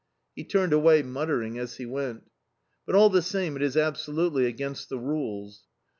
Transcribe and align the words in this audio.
He 0.35 0.43
turned 0.43 0.73
away, 0.73 1.03
muttering 1.03 1.59
as 1.59 1.75
he 1.77 1.85
went: 1.85 2.23
"But 2.87 2.95
all 2.95 3.11
the 3.11 3.21
same 3.21 3.55
it 3.55 3.61
is 3.61 3.77
absolutely 3.77 4.47
against 4.47 4.89
the 4.89 4.97
rules." 4.97 5.65